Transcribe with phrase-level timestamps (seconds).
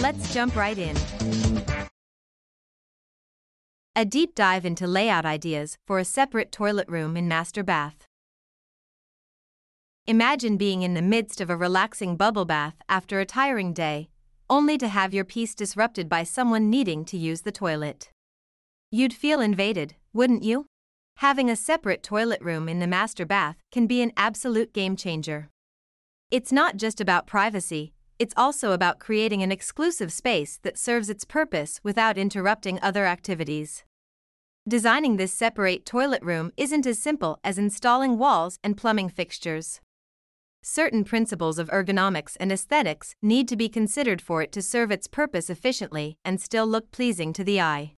[0.00, 0.96] Let's jump right in.
[3.94, 8.06] A deep dive into layout ideas for a separate toilet room in master bath.
[10.06, 14.08] Imagine being in the midst of a relaxing bubble bath after a tiring day,
[14.48, 18.10] only to have your peace disrupted by someone needing to use the toilet.
[18.90, 20.64] You'd feel invaded, wouldn't you?
[21.16, 25.50] Having a separate toilet room in the master bath can be an absolute game changer.
[26.30, 31.24] It's not just about privacy, it's also about creating an exclusive space that serves its
[31.24, 33.82] purpose without interrupting other activities.
[34.68, 39.80] Designing this separate toilet room isn't as simple as installing walls and plumbing fixtures.
[40.62, 45.06] Certain principles of ergonomics and aesthetics need to be considered for it to serve its
[45.06, 47.94] purpose efficiently and still look pleasing to the eye.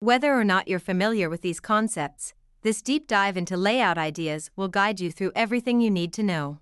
[0.00, 4.66] Whether or not you're familiar with these concepts, this deep dive into layout ideas will
[4.66, 6.58] guide you through everything you need to know.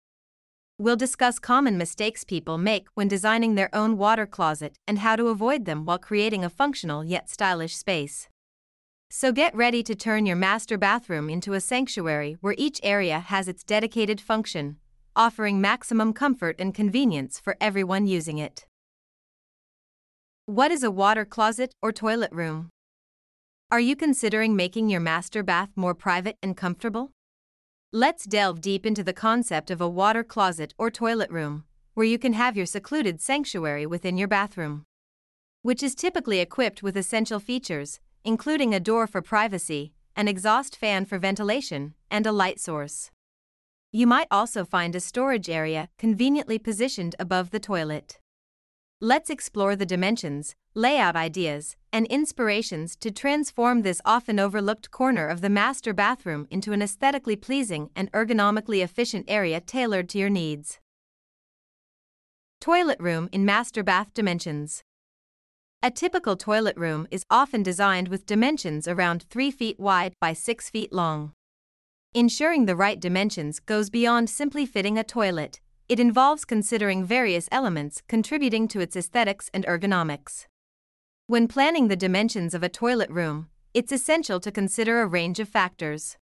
[0.77, 5.29] We'll discuss common mistakes people make when designing their own water closet and how to
[5.29, 8.29] avoid them while creating a functional yet stylish space.
[9.09, 13.47] So get ready to turn your master bathroom into a sanctuary where each area has
[13.47, 14.79] its dedicated function,
[15.15, 18.67] offering maximum comfort and convenience for everyone using it.
[20.47, 22.71] What is a water closet or toilet room?
[23.71, 27.13] Are you considering making your master bath more private and comfortable?
[27.97, 31.63] Let's delve deep into the concept of a water closet or toilet room,
[31.95, 34.83] where you can have your secluded sanctuary within your bathroom.
[35.63, 41.05] Which is typically equipped with essential features, including a door for privacy, an exhaust fan
[41.05, 43.13] for ventilation, and a light source.
[43.93, 48.19] You might also find a storage area conveniently positioned above the toilet.
[49.05, 55.43] Let's explore the dimensions, layout ideas, and inspirations to transform this often overlooked corner of
[55.43, 60.79] the master bathroom into an aesthetically pleasing and ergonomically efficient area tailored to your needs.
[62.63, 64.83] Toilet room in master bath dimensions.
[65.83, 70.71] A typical toilet room is often designed with dimensions around 3 feet wide by 6
[70.71, 71.35] feet long.
[72.15, 78.03] Ensuring the right dimensions goes beyond simply fitting a toilet, it involves considering various elements
[78.09, 80.47] contributing to its aesthetics and ergonomics.
[81.27, 85.49] When planning the dimensions of a toilet room, it's essential to consider a range of
[85.49, 86.17] factors.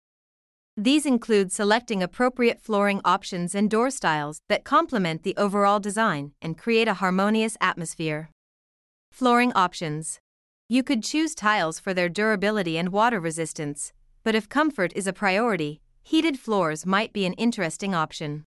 [0.77, 6.57] These include selecting appropriate flooring options and door styles that complement the overall design and
[6.57, 8.31] create a harmonious atmosphere.
[9.11, 10.19] Flooring options.
[10.69, 13.93] You could choose tiles for their durability and water resistance,
[14.25, 18.45] but if comfort is a priority, heated floors might be an interesting option.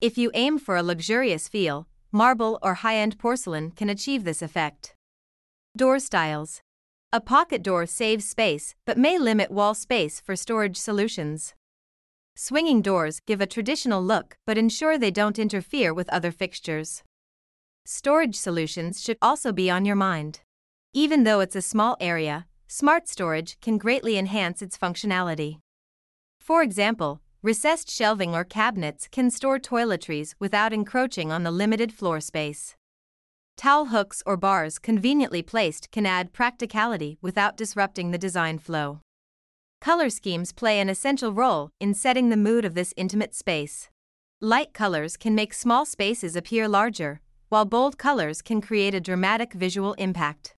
[0.00, 4.42] If you aim for a luxurious feel, marble or high end porcelain can achieve this
[4.42, 4.94] effect.
[5.76, 6.62] Door styles.
[7.12, 11.54] A pocket door saves space but may limit wall space for storage solutions.
[12.36, 17.02] Swinging doors give a traditional look but ensure they don't interfere with other fixtures.
[17.84, 20.42] Storage solutions should also be on your mind.
[20.92, 25.58] Even though it's a small area, smart storage can greatly enhance its functionality.
[26.38, 32.20] For example, Recessed shelving or cabinets can store toiletries without encroaching on the limited floor
[32.20, 32.74] space.
[33.56, 39.02] Towel hooks or bars conveniently placed can add practicality without disrupting the design flow.
[39.80, 43.88] Color schemes play an essential role in setting the mood of this intimate space.
[44.40, 47.20] Light colors can make small spaces appear larger,
[47.50, 50.56] while bold colors can create a dramatic visual impact.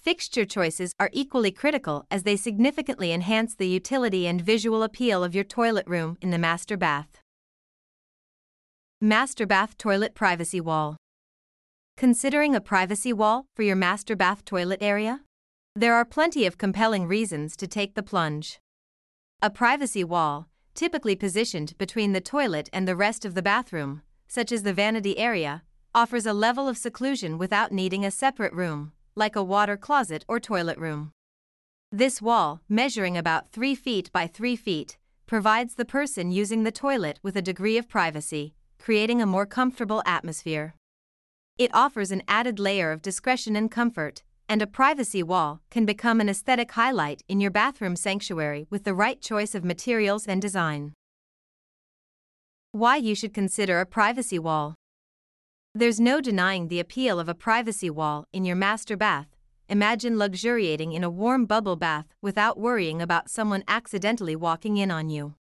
[0.00, 5.34] Fixture choices are equally critical as they significantly enhance the utility and visual appeal of
[5.34, 7.20] your toilet room in the master bath.
[8.98, 10.96] Master Bath Toilet Privacy Wall.
[11.98, 15.20] Considering a privacy wall for your master bath toilet area?
[15.76, 18.58] There are plenty of compelling reasons to take the plunge.
[19.42, 24.50] A privacy wall, typically positioned between the toilet and the rest of the bathroom, such
[24.50, 25.62] as the vanity area,
[25.94, 30.40] offers a level of seclusion without needing a separate room like a water closet or
[30.40, 31.12] toilet room.
[31.92, 34.96] This wall, measuring about 3 feet by 3 feet,
[35.26, 40.02] provides the person using the toilet with a degree of privacy, creating a more comfortable
[40.06, 40.74] atmosphere.
[41.58, 46.20] It offers an added layer of discretion and comfort, and a privacy wall can become
[46.20, 50.92] an aesthetic highlight in your bathroom sanctuary with the right choice of materials and design.
[52.72, 54.74] Why you should consider a privacy wall.
[55.72, 59.28] There's no denying the appeal of a privacy wall in your master bath.
[59.68, 65.08] Imagine luxuriating in a warm bubble bath without worrying about someone accidentally walking in on
[65.08, 65.36] you.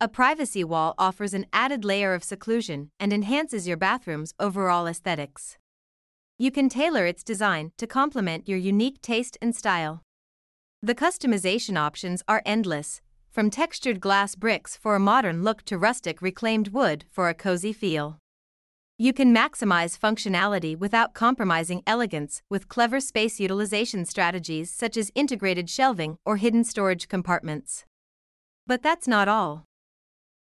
[0.00, 5.58] A privacy wall offers an added layer of seclusion and enhances your bathroom's overall aesthetics.
[6.38, 10.00] You can tailor its design to complement your unique taste and style.
[10.82, 16.22] The customization options are endless, from textured glass bricks for a modern look to rustic
[16.22, 18.18] reclaimed wood for a cozy feel.
[18.98, 25.68] You can maximize functionality without compromising elegance with clever space utilization strategies such as integrated
[25.68, 27.84] shelving or hidden storage compartments.
[28.66, 29.64] But that's not all.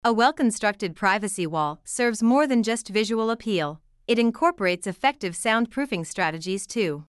[0.03, 6.05] A well constructed privacy wall serves more than just visual appeal, it incorporates effective soundproofing
[6.05, 7.05] strategies too.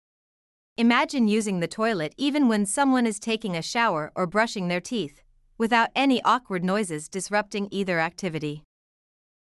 [0.76, 5.22] Imagine using the toilet even when someone is taking a shower or brushing their teeth,
[5.56, 8.64] without any awkward noises disrupting either activity.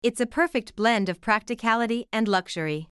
[0.00, 2.87] It's a perfect blend of practicality and luxury.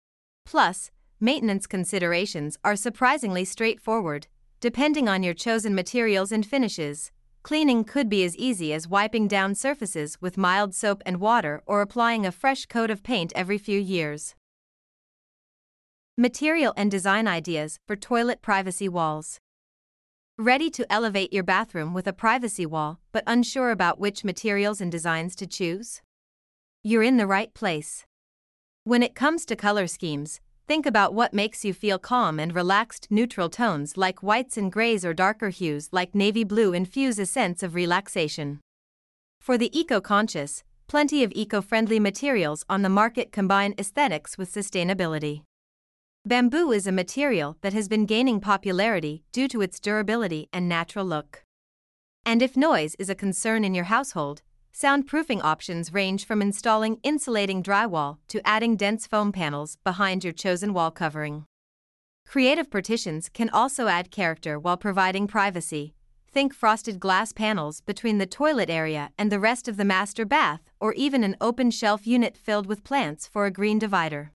[0.46, 0.90] Plus,
[1.20, 4.26] maintenance considerations are surprisingly straightforward,
[4.58, 7.12] depending on your chosen materials and finishes.
[7.42, 11.82] Cleaning could be as easy as wiping down surfaces with mild soap and water or
[11.82, 14.34] applying a fresh coat of paint every few years.
[16.16, 19.40] Material and design ideas for toilet privacy walls.
[20.38, 24.90] Ready to elevate your bathroom with a privacy wall but unsure about which materials and
[24.90, 26.00] designs to choose?
[26.86, 28.04] You're in the right place.
[28.84, 33.06] When it comes to color schemes, think about what makes you feel calm and relaxed.
[33.08, 37.62] Neutral tones like whites and grays or darker hues like navy blue infuse a sense
[37.62, 38.60] of relaxation.
[39.40, 44.52] For the eco conscious, plenty of eco friendly materials on the market combine aesthetics with
[44.52, 45.40] sustainability.
[46.26, 51.06] Bamboo is a material that has been gaining popularity due to its durability and natural
[51.06, 51.44] look.
[52.26, 54.42] And if noise is a concern in your household,
[54.74, 60.74] Soundproofing options range from installing insulating drywall to adding dense foam panels behind your chosen
[60.74, 61.44] wall covering.
[62.26, 65.94] Creative partitions can also add character while providing privacy.
[66.28, 70.72] Think frosted glass panels between the toilet area and the rest of the master bath,
[70.80, 74.32] or even an open shelf unit filled with plants for a green divider.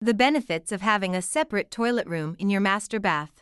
[0.00, 3.41] The benefits of having a separate toilet room in your master bath.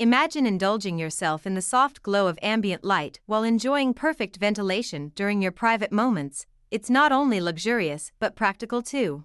[0.00, 5.42] Imagine indulging yourself in the soft glow of ambient light while enjoying perfect ventilation during
[5.42, 6.46] your private moments.
[6.70, 9.24] It's not only luxurious but practical too.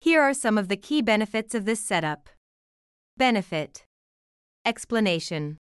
[0.00, 2.28] Here are some of the key benefits of this setup
[3.16, 3.84] Benefit
[4.64, 5.58] Explanation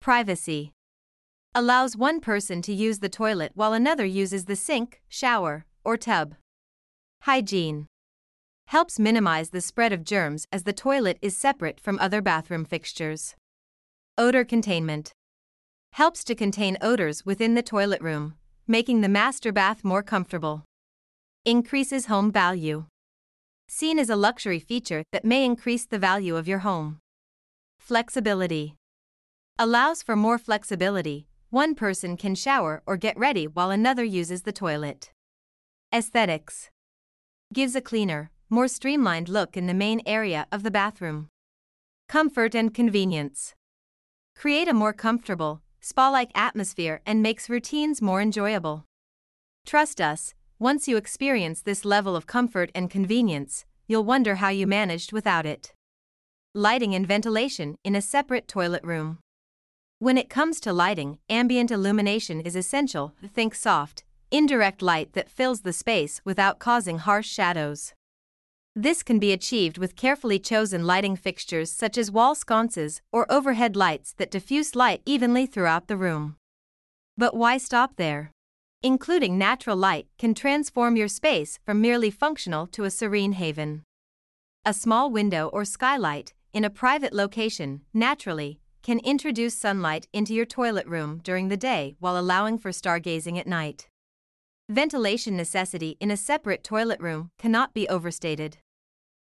[0.00, 0.70] Privacy
[1.52, 6.36] Allows one person to use the toilet while another uses the sink, shower, or tub.
[7.22, 7.86] Hygiene
[8.68, 13.34] Helps minimize the spread of germs as the toilet is separate from other bathroom fixtures.
[14.18, 15.12] Odor containment
[15.92, 18.34] helps to contain odors within the toilet room,
[18.66, 20.64] making the master bath more comfortable.
[21.44, 22.86] Increases home value.
[23.68, 26.98] Seen as a luxury feature that may increase the value of your home.
[27.78, 28.74] Flexibility
[29.56, 31.28] allows for more flexibility.
[31.50, 35.12] One person can shower or get ready while another uses the toilet.
[35.94, 36.70] Aesthetics
[37.52, 41.28] gives a cleaner, more streamlined look in the main area of the bathroom.
[42.08, 43.54] Comfort and convenience
[44.38, 48.84] create a more comfortable, spa like atmosphere and makes routines more enjoyable.
[49.66, 54.64] Trust us, once you experience this level of comfort and convenience, you'll wonder how you
[54.64, 55.72] managed without it.
[56.54, 59.18] Lighting and ventilation in a separate toilet room.
[59.98, 63.14] When it comes to lighting, ambient illumination is essential.
[63.34, 67.92] Think soft, indirect light that fills the space without causing harsh shadows.
[68.80, 73.74] This can be achieved with carefully chosen lighting fixtures such as wall sconces or overhead
[73.74, 76.36] lights that diffuse light evenly throughout the room.
[77.16, 78.30] But why stop there?
[78.80, 83.82] Including natural light can transform your space from merely functional to a serene haven.
[84.64, 90.46] A small window or skylight, in a private location, naturally, can introduce sunlight into your
[90.46, 93.88] toilet room during the day while allowing for stargazing at night.
[94.68, 98.58] Ventilation necessity in a separate toilet room cannot be overstated.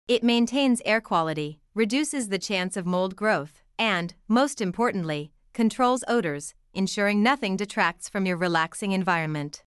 [0.07, 6.53] It maintains air quality, reduces the chance of mold growth, and, most importantly, controls odors,
[6.75, 9.65] ensuring nothing detracts from your relaxing environment.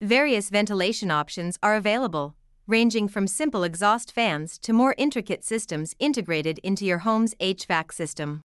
[0.00, 2.36] Various ventilation options are available,
[2.66, 8.40] ranging from simple exhaust fans to more intricate systems integrated into your home's HVAC system.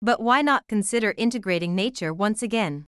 [0.00, 2.86] But why not consider integrating nature once again?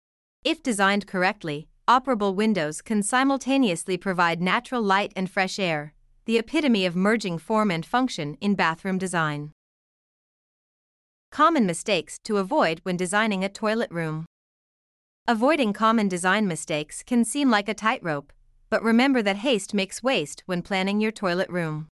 [0.43, 5.93] If designed correctly, operable windows can simultaneously provide natural light and fresh air,
[6.27, 9.53] the epitome of merging form and function in bathroom design.
[11.31, 14.25] Common mistakes to avoid when designing a toilet room.
[15.25, 18.33] Avoiding common design mistakes can seem like a tightrope,
[18.69, 21.87] but remember that haste makes waste when planning your toilet room.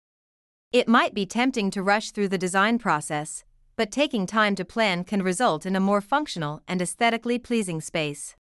[0.71, 3.43] It might be tempting to rush through the design process,
[3.75, 8.37] but taking time to plan can result in a more functional and aesthetically pleasing space.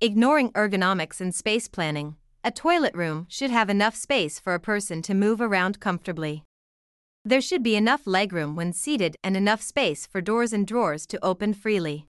[0.00, 5.00] Ignoring ergonomics and space planning, a toilet room should have enough space for a person
[5.02, 6.42] to move around comfortably.
[7.24, 11.24] There should be enough legroom when seated and enough space for doors and drawers to
[11.24, 12.08] open freely.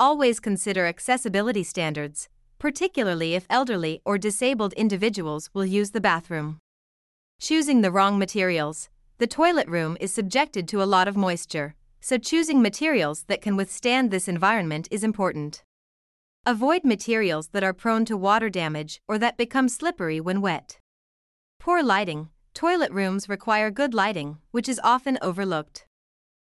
[0.00, 6.58] Always consider accessibility standards, particularly if elderly or disabled individuals will use the bathroom.
[7.40, 8.88] Choosing the wrong materials.
[9.18, 13.56] The toilet room is subjected to a lot of moisture, so choosing materials that can
[13.56, 15.63] withstand this environment is important.
[16.46, 20.78] Avoid materials that are prone to water damage or that become slippery when wet.
[21.58, 22.28] Poor lighting.
[22.52, 25.86] Toilet rooms require good lighting, which is often overlooked.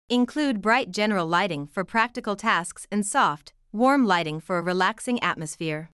[0.09, 5.91] Include bright general lighting for practical tasks and soft, warm lighting for a relaxing atmosphere.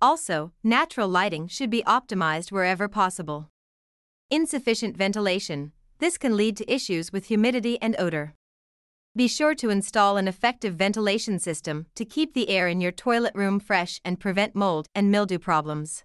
[0.00, 3.48] Also, natural lighting should be optimized wherever possible.
[4.28, 5.70] Insufficient ventilation.
[6.00, 8.34] This can lead to issues with humidity and odor.
[9.16, 13.32] Be sure to install an effective ventilation system to keep the air in your toilet
[13.36, 16.02] room fresh and prevent mold and mildew problems.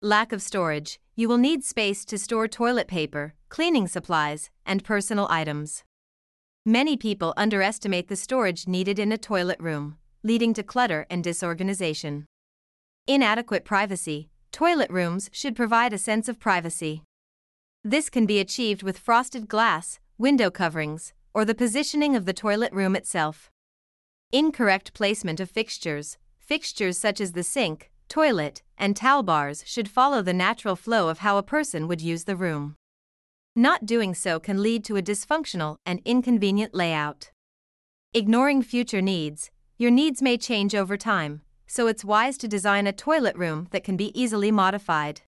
[0.00, 1.00] Lack of storage.
[1.16, 5.82] You will need space to store toilet paper, cleaning supplies, and personal items.
[6.64, 12.26] Many people underestimate the storage needed in a toilet room, leading to clutter and disorganization.
[13.08, 14.30] Inadequate privacy.
[14.52, 17.02] Toilet rooms should provide a sense of privacy.
[17.82, 22.72] This can be achieved with frosted glass, window coverings, or the positioning of the toilet
[22.72, 23.50] room itself.
[24.32, 26.18] Incorrect placement of fixtures.
[26.38, 31.18] Fixtures such as the sink, toilet, and towel bars should follow the natural flow of
[31.18, 32.76] how a person would use the room.
[33.56, 37.30] Not doing so can lead to a dysfunctional and inconvenient layout.
[38.12, 42.92] Ignoring future needs, your needs may change over time, so it's wise to design a
[42.92, 45.22] toilet room that can be easily modified.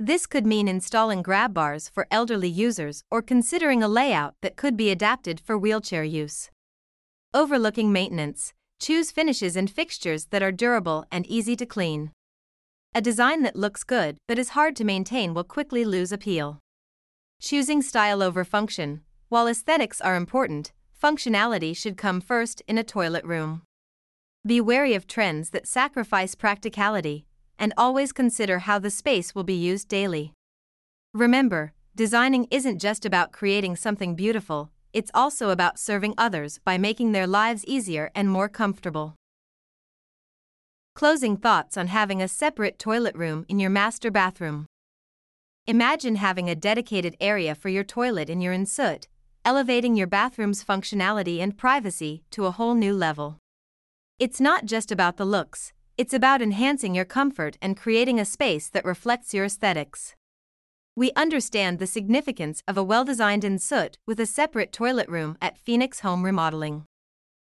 [0.00, 4.76] This could mean installing grab bars for elderly users or considering a layout that could
[4.76, 6.50] be adapted for wheelchair use.
[7.32, 12.10] Overlooking maintenance, choose finishes and fixtures that are durable and easy to clean.
[12.92, 16.58] A design that looks good but is hard to maintain will quickly lose appeal.
[17.40, 19.02] Choosing style over function.
[19.28, 23.62] While aesthetics are important, functionality should come first in a toilet room.
[24.44, 27.26] Be wary of trends that sacrifice practicality,
[27.58, 30.32] and always consider how the space will be used daily.
[31.12, 37.12] Remember, designing isn't just about creating something beautiful, it's also about serving others by making
[37.12, 39.16] their lives easier and more comfortable.
[40.94, 44.66] Closing thoughts on having a separate toilet room in your master bathroom.
[45.66, 49.08] Imagine having a dedicated area for your toilet in your ensuite,
[49.44, 53.38] elevating your bathroom's functionality and privacy to a whole new level.
[54.18, 58.68] It's not just about the looks, it's about enhancing your comfort and creating a space
[58.68, 60.16] that reflects your aesthetics.
[60.96, 65.58] We understand the significance of a well designed ensuite with a separate toilet room at
[65.58, 66.84] Phoenix Home Remodeling.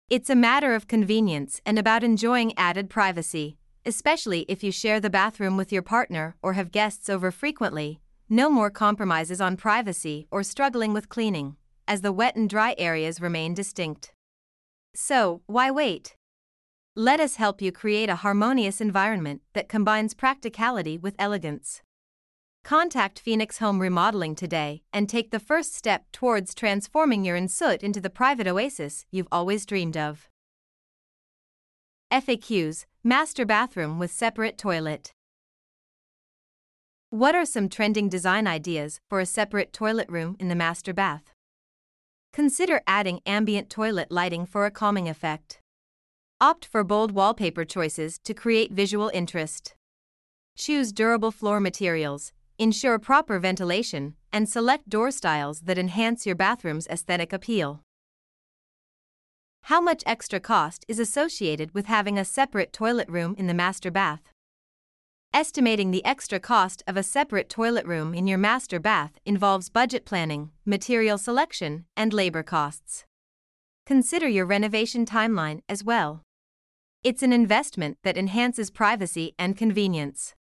[0.10, 5.10] It's a matter of convenience and about enjoying added privacy, especially if you share the
[5.10, 10.44] bathroom with your partner or have guests over frequently, no more compromises on privacy or
[10.44, 11.56] struggling with cleaning,
[11.88, 14.12] as the wet and dry areas remain distinct.
[14.94, 16.17] So, why wait?
[17.00, 21.84] Let us help you create a harmonious environment that combines practicality with elegance.
[22.64, 28.02] Contact Phoenix Home Remodeling today and take the first step towards transforming your ensuite into
[28.02, 30.28] the private oasis you've always dreamed of.
[32.12, 35.12] FAQs Master bathroom with separate toilet.
[37.12, 41.32] What are some trending design ideas for a separate toilet room in the master bath?
[42.34, 45.60] Consider adding ambient toilet lighting for a calming effect.
[46.40, 49.74] Opt for bold wallpaper choices to create visual interest.
[50.56, 56.86] Choose durable floor materials, ensure proper ventilation, and select door styles that enhance your bathroom's
[56.90, 57.82] aesthetic appeal.
[59.64, 63.90] How much extra cost is associated with having a separate toilet room in the master
[63.90, 64.30] bath?
[65.34, 70.06] Estimating the extra cost of a separate toilet room in your master bath involves budget
[70.06, 73.06] planning, material selection, and labor costs.
[73.88, 76.22] Consider your renovation timeline as well.
[77.04, 80.34] It's an investment that enhances privacy and convenience.